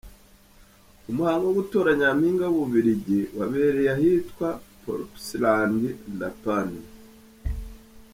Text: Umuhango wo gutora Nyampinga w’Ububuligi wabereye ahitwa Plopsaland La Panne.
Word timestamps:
Umuhango 1.11 1.43
wo 1.47 1.55
gutora 1.59 1.89
Nyampinga 1.99 2.45
w’Ububuligi 2.47 3.19
wabereye 3.37 3.89
ahitwa 3.95 4.47
Plopsaland 4.81 5.81
La 6.19 6.29
Panne. 6.41 6.81